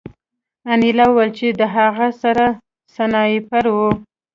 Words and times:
انیلا 0.71 1.05
وویل 1.09 1.31
چې 1.39 1.47
د 1.59 1.61
هغه 1.75 2.07
سره 2.21 2.45
سنایپر 2.93 3.65
و 3.75 3.77